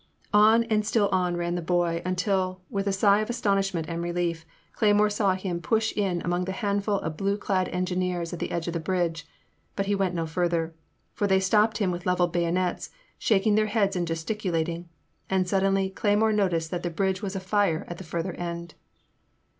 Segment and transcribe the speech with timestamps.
[0.33, 4.47] On and still on ran the boy, until, with a sigh of astonishment and relief,
[4.75, 5.75] Cleymore saw him 2o6 In the Name of the Most High.
[5.75, 9.27] push in among the handful of blue dad engineers at the end of the bridge;
[9.75, 10.73] but he went no further,
[11.13, 14.89] for they stopped him with levelled bayonets, shak ing their heads and gesticulating,
[15.29, 18.73] and suddenly Cleymore noticed that the bridge was afire at the further end.